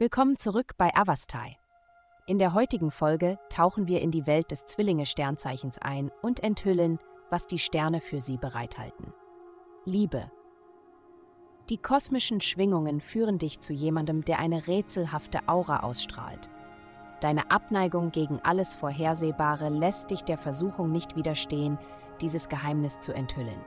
[0.00, 1.58] Willkommen zurück bei Avastai.
[2.24, 7.46] In der heutigen Folge tauchen wir in die Welt des Zwillinge-Sternzeichens ein und enthüllen, was
[7.46, 9.12] die Sterne für sie bereithalten.
[9.84, 10.30] Liebe.
[11.68, 16.48] Die kosmischen Schwingungen führen dich zu jemandem, der eine rätselhafte Aura ausstrahlt.
[17.20, 21.78] Deine Abneigung gegen alles Vorhersehbare lässt dich der Versuchung nicht widerstehen,
[22.22, 23.60] dieses Geheimnis zu enthüllen.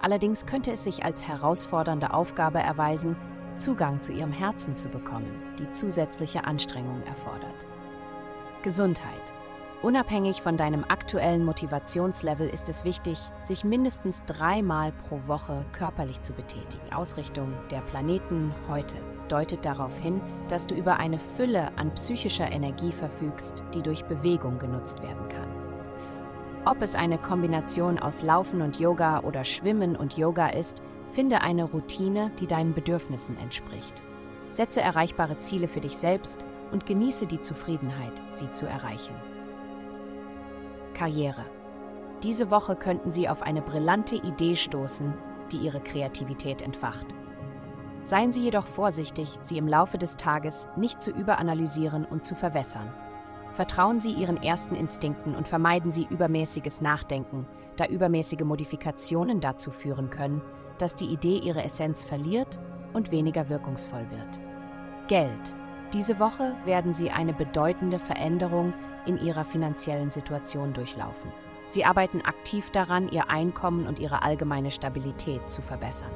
[0.00, 3.16] Allerdings könnte es sich als herausfordernde Aufgabe erweisen,
[3.56, 7.66] Zugang zu ihrem Herzen zu bekommen, die zusätzliche Anstrengungen erfordert.
[8.62, 9.32] Gesundheit.
[9.82, 16.32] Unabhängig von deinem aktuellen Motivationslevel ist es wichtig, sich mindestens dreimal pro Woche körperlich zu
[16.32, 16.92] betätigen.
[16.94, 18.94] Ausrichtung der Planeten heute
[19.26, 24.60] deutet darauf hin, dass du über eine Fülle an psychischer Energie verfügst, die durch Bewegung
[24.60, 25.48] genutzt werden kann.
[26.64, 30.80] Ob es eine Kombination aus Laufen und Yoga oder Schwimmen und Yoga ist,
[31.12, 34.02] Finde eine Routine, die deinen Bedürfnissen entspricht.
[34.50, 39.14] Setze erreichbare Ziele für dich selbst und genieße die Zufriedenheit, sie zu erreichen.
[40.94, 41.44] Karriere.
[42.22, 45.12] Diese Woche könnten Sie auf eine brillante Idee stoßen,
[45.50, 47.06] die Ihre Kreativität entfacht.
[48.04, 52.92] Seien Sie jedoch vorsichtig, sie im Laufe des Tages nicht zu überanalysieren und zu verwässern.
[53.52, 57.46] Vertrauen Sie Ihren ersten Instinkten und vermeiden Sie übermäßiges Nachdenken,
[57.76, 60.42] da übermäßige Modifikationen dazu führen können,
[60.82, 62.58] dass die Idee ihre Essenz verliert
[62.92, 64.40] und weniger wirkungsvoll wird.
[65.06, 65.54] Geld.
[65.92, 68.72] Diese Woche werden Sie eine bedeutende Veränderung
[69.06, 71.30] in Ihrer finanziellen Situation durchlaufen.
[71.66, 76.10] Sie arbeiten aktiv daran, Ihr Einkommen und Ihre allgemeine Stabilität zu verbessern.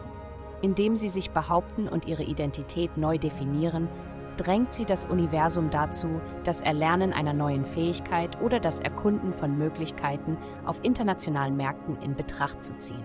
[0.63, 3.89] Indem Sie sich behaupten und Ihre Identität neu definieren,
[4.37, 10.37] drängt Sie das Universum dazu, das Erlernen einer neuen Fähigkeit oder das Erkunden von Möglichkeiten
[10.65, 13.05] auf internationalen Märkten in Betracht zu ziehen.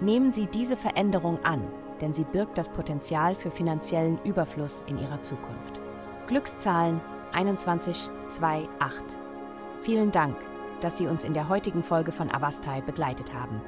[0.00, 1.62] Nehmen Sie diese Veränderung an,
[2.00, 5.80] denn sie birgt das Potenzial für finanziellen Überfluss in Ihrer Zukunft.
[6.26, 7.00] Glückszahlen
[7.32, 9.18] 2128.
[9.82, 10.36] Vielen Dank,
[10.80, 13.60] dass Sie uns in der heutigen Folge von Avastai begleitet haben.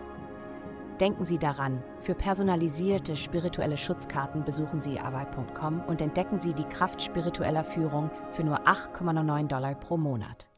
[1.01, 7.03] Denken Sie daran, für personalisierte spirituelle Schutzkarten besuchen Sie avai.com und entdecken Sie die Kraft
[7.03, 10.52] spiritueller Führung für nur 8,99 Dollar pro Monat.